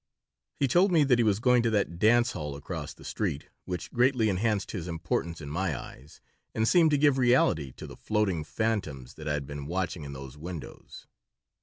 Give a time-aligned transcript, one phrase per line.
[0.55, 3.93] He told me that he was going to that dance hall across the street, which
[3.93, 6.21] greatly enhanced his importance in my eyes
[6.55, 10.13] and seemed to give reality to the floating phantoms that I had been watching in
[10.13, 11.05] those windows.